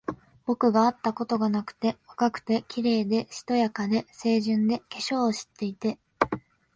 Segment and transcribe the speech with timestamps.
[0.47, 5.99] 僕があったことがなくて、若くて、綺麗で、しとやかで、清純で、化粧を知っていて、